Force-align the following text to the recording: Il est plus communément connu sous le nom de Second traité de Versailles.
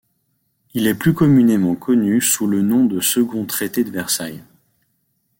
Il 0.73 0.87
est 0.87 0.95
plus 0.95 1.13
communément 1.13 1.75
connu 1.75 2.21
sous 2.21 2.47
le 2.47 2.63
nom 2.63 2.85
de 2.87 2.99
Second 3.01 3.45
traité 3.45 3.83
de 3.83 3.91
Versailles. 3.91 4.41